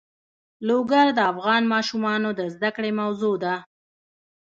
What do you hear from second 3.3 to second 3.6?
ده.